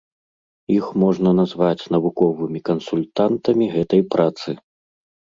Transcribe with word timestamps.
Іх 0.75 0.85
можна 1.01 1.33
назваць 1.39 1.89
навуковымі 1.95 2.59
кансультантамі 2.69 3.65
гэтай 3.75 4.01
працы. 4.15 4.49